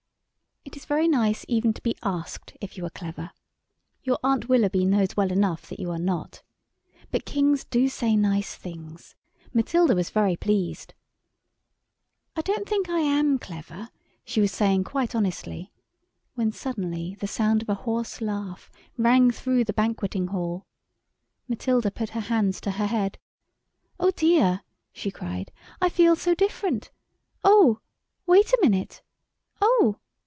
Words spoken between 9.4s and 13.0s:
Matilda was very pleased. "I don't think I